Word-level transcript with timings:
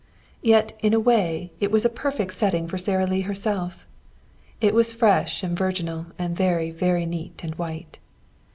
Yet 0.41 0.73
in 0.79 0.95
a 0.95 0.99
way 0.99 1.51
it 1.59 1.69
was 1.69 1.85
a 1.85 1.87
perfect 1.87 2.33
setting 2.33 2.67
for 2.67 2.79
Sara 2.79 3.05
Lee 3.05 3.21
herself. 3.21 3.85
It 4.59 4.73
was 4.73 4.93
fresh 4.93 5.43
and 5.43 5.55
virginal, 5.55 6.07
and 6.17 6.35
very, 6.35 6.71
very 6.71 7.05
neat 7.05 7.41
and 7.43 7.53
white. 7.53 7.99